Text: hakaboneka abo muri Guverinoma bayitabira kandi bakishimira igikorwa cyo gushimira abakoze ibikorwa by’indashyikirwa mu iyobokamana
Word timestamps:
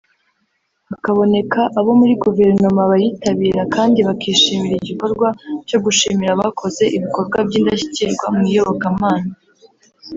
hakaboneka 0.89 1.59
abo 1.79 1.91
muri 1.99 2.13
Guverinoma 2.23 2.81
bayitabira 2.91 3.61
kandi 3.75 3.99
bakishimira 4.07 4.75
igikorwa 4.77 5.27
cyo 5.67 5.77
gushimira 5.85 6.29
abakoze 6.33 6.83
ibikorwa 6.97 7.37
by’indashyikirwa 7.47 8.25
mu 8.35 8.43
iyobokamana 8.51 9.31